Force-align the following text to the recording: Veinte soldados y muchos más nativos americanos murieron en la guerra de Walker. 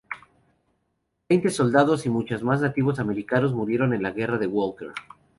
Veinte 1.29 1.51
soldados 1.51 2.07
y 2.07 2.09
muchos 2.09 2.41
más 2.41 2.59
nativos 2.59 2.97
americanos 2.97 3.53
murieron 3.53 3.93
en 3.93 4.01
la 4.01 4.09
guerra 4.09 4.39
de 4.39 4.47
Walker. 4.47 4.91